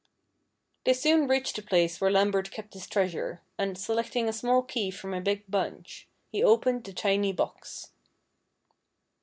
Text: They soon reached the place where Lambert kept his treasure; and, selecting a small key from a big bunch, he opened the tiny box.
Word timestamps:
They 0.83 0.93
soon 0.93 1.27
reached 1.27 1.57
the 1.57 1.61
place 1.61 2.01
where 2.01 2.09
Lambert 2.09 2.49
kept 2.49 2.73
his 2.73 2.87
treasure; 2.87 3.43
and, 3.59 3.77
selecting 3.77 4.27
a 4.27 4.33
small 4.33 4.63
key 4.63 4.89
from 4.89 5.13
a 5.13 5.21
big 5.21 5.43
bunch, 5.47 6.07
he 6.31 6.43
opened 6.43 6.85
the 6.85 6.93
tiny 6.93 7.31
box. 7.33 7.91